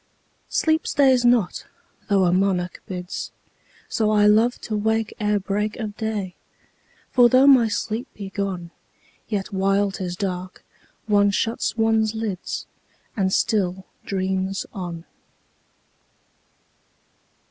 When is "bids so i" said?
2.87-4.25